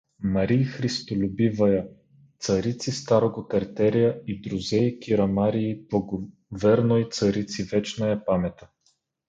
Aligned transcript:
Марии 0.23 0.63
христолюбивъя 0.63 1.87
царици 2.39 2.91
старого 2.91 3.47
Тертерия 3.47 4.21
и 4.27 4.41
друзей 4.41 4.99
Кирамарии 4.99 5.79
благоверной 5.89 7.07
царици 7.11 7.63
вечная 7.63 8.25
памятъ. 8.25 8.67